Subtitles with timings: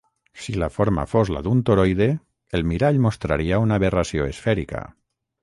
[0.43, 2.07] Si la forma fos la d'un toroide,
[2.59, 4.85] el mirall mostraria una aberració esfèrica.